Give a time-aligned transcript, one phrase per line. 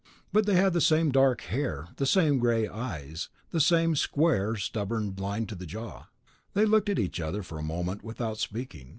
[0.33, 5.15] But they had the same dark hair, the same gray eyes, the same square, stubborn
[5.15, 6.07] line to the jaw.
[6.55, 8.89] They looked at each other for a moment without speaking.